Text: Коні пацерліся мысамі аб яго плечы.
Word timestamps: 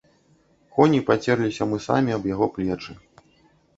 Коні 0.77 1.01
пацерліся 1.11 1.63
мысамі 1.75 2.11
аб 2.19 2.23
яго 2.33 2.45
плечы. 2.57 2.91